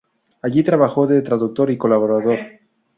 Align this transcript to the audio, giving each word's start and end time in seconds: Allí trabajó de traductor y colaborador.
Allí 0.41 0.63
trabajó 0.63 1.05
de 1.05 1.21
traductor 1.21 1.69
y 1.69 1.77
colaborador. 1.77 2.39